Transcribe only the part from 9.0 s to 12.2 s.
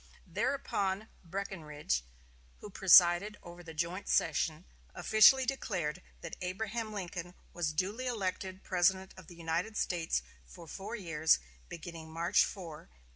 of the United States for four years, beginning